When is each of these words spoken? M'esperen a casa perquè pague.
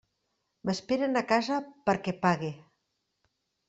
M'esperen 0.69 1.21
a 1.23 1.23
casa 1.33 1.61
perquè 1.91 2.17
pague. 2.27 2.55